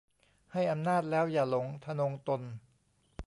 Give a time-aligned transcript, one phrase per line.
[0.53, 2.41] ให้อำนาจ แล้วอย่าหลง ทนงตน